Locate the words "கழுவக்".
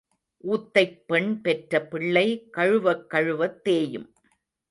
2.49-3.09